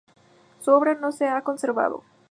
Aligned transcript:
Su 0.61 0.71
obra 0.71 0.95
no 0.95 1.11
se 1.11 1.27
ha 1.27 1.43
conservado. 1.43 2.03